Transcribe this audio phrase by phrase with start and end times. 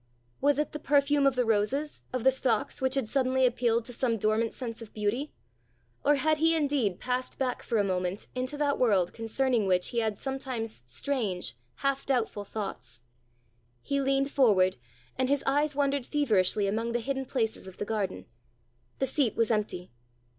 [0.39, 3.93] Was it the perfume of the roses, of the stocks, which had suddenly appealed to
[3.93, 5.31] some dormant sense of beauty?
[6.03, 9.99] Or had he indeed passed back for a moment into that world concerning which he
[9.99, 13.01] had sometimes strange, half doubtful thoughts?
[13.83, 14.77] He leaned forward,
[15.19, 18.25] and his eyes wandered feverishly among the hidden places of the garden.
[18.97, 19.91] The seat was empty.